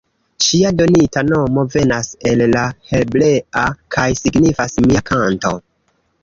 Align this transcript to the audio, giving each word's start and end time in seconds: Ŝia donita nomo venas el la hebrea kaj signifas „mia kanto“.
Ŝia 0.43 0.69
donita 0.77 1.21
nomo 1.27 1.65
venas 1.75 2.09
el 2.29 2.41
la 2.55 2.63
hebrea 2.93 3.67
kaj 3.97 4.07
signifas 4.23 4.75
„mia 4.89 5.05
kanto“. 5.13 5.55